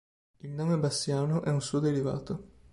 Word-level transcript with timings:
Il 0.39 0.49
nome 0.49 0.79
Bassiano 0.79 1.43
è 1.43 1.49
un 1.51 1.61
suo 1.61 1.77
derivato. 1.77 2.47